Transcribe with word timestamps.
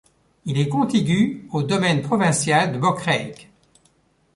Il 0.45 0.57
est 0.57 0.67
contigu 0.67 1.47
au 1.51 1.61
Domaine 1.61 2.01
provincial 2.01 2.71
de 2.73 2.79
Bokrijk. 2.79 3.51